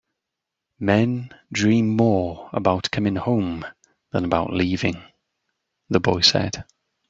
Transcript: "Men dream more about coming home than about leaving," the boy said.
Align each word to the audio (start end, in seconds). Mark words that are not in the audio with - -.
"Men 0.79 1.29
dream 1.51 1.95
more 1.95 2.49
about 2.53 2.89
coming 2.89 3.17
home 3.17 3.63
than 4.11 4.25
about 4.25 4.51
leaving," 4.51 5.03
the 5.89 5.99
boy 5.99 6.21
said. 6.21 6.65